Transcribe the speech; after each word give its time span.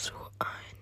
zu 0.00 0.14
einer 0.38 0.79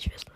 тебе 0.00 0.18
спасибо. 0.18 0.29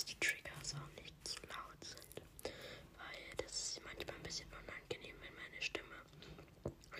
Dass 0.00 0.06
die 0.06 0.18
Triggers 0.18 0.74
auch 0.76 1.02
nicht 1.02 1.12
zu 1.28 1.36
laut 1.42 1.84
sind, 1.84 2.22
weil 2.96 3.36
das 3.36 3.52
ist 3.52 3.84
manchmal 3.84 4.16
ein 4.16 4.22
bisschen 4.22 4.48
unangenehm, 4.48 5.14
wenn 5.20 5.34
meine 5.36 5.60
Stimme 5.60 5.94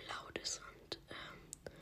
laut 0.06 0.36
ist 0.36 0.60
und 0.60 0.98
ähm, 1.08 1.72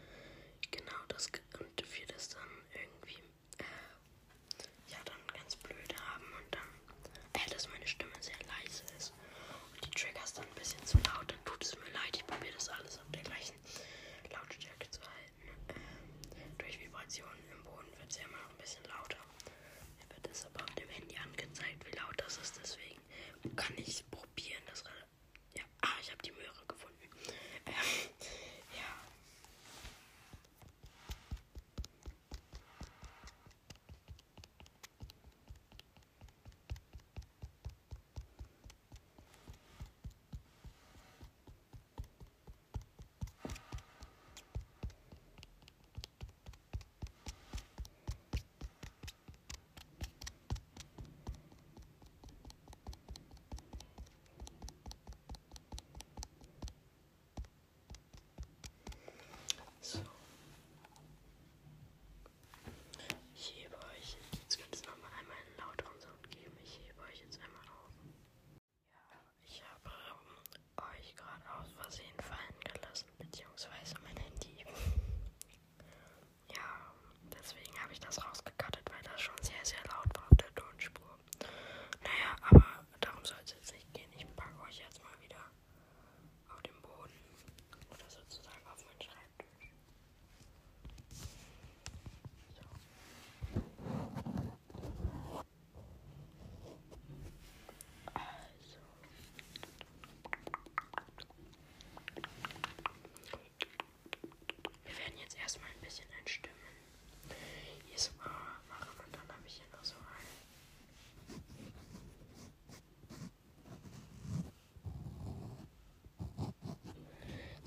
genau 0.70 1.00
das 1.08 1.26
und 1.58 1.98
wir 1.98 2.06
das 2.06 2.28
dann 2.28 2.48
irgendwie 2.72 3.18
äh, 3.58 4.92
ja 4.92 4.98
dann 5.06 5.18
ganz 5.34 5.56
blöd 5.56 5.92
haben 6.06 6.26
und 6.38 6.54
dann 6.54 6.70
äh, 7.34 7.50
dass 7.50 7.68
meine 7.68 7.88
Stimme 7.88 8.14
sehr 8.20 8.38
leise 8.46 8.84
ist 8.96 9.12
und 9.74 9.84
die 9.84 9.90
Triggers 9.90 10.34
dann 10.34 10.46
ein 10.46 10.54
bisschen 10.54 10.84
zu 10.86 10.98
laut, 10.98 11.26
dann 11.32 11.44
tut 11.44 11.64
es 11.64 11.74
mir 11.74 11.90
leid. 11.98 12.14
Ich 12.14 12.26
probiere 12.28 12.54
das 12.54 12.68
alles 12.68 12.96
auf 12.96 13.10
der 13.10 13.24
gleichen 13.24 13.56
Lautstärke 14.30 14.88
zu 14.92 15.00
halten. 15.02 15.50
Ähm, 15.74 16.54
durch 16.58 16.78
Vibrationen 16.78 17.42
im 17.50 17.64
Boden 17.64 17.90
wird 17.98 18.08
es 18.08 18.18
ja 18.18 18.24
immer 18.24 18.38
noch 18.38 18.50
ein 18.50 18.58
bisschen 18.62 18.84
lauter. 18.84 19.18
Mir 19.98 20.06
wird 20.14 20.28
es 20.30 20.46
aber 20.46 20.62
auf 20.62 20.74
dem 20.76 20.88
Handy 20.90 21.16
das 22.28 22.36
ist. 22.38 22.60
Deswegen 22.62 23.56
kann 23.56 23.75
ich 23.78 24.04
probieren, 24.10 24.62
das. 24.66 24.84
Ja, 25.56 25.64
ah, 25.80 25.96
ich 26.02 26.10
habe 26.10 26.22
die 26.22 26.32
Möhre 26.32 26.66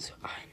So 0.02 0.16
ein 0.24 0.51